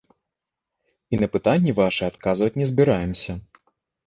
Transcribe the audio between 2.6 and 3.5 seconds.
не збіраемся.